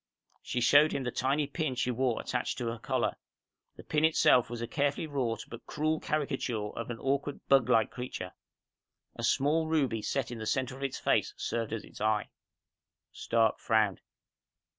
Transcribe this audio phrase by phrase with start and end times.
[0.41, 3.15] She showed him the tiny pin she wore attached to her collar.
[3.75, 8.31] The pin itself was a carefully wrought but cruel caricature of an awkward buglike creature.
[9.17, 12.29] A small ruby set in the center of its face served as its eye.
[13.11, 14.01] Stark frowned.